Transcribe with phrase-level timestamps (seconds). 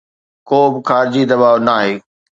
[0.49, 1.93] ڪوبه خارجي دٻاءُ ناهي.